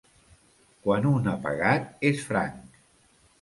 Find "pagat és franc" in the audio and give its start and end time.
1.43-2.81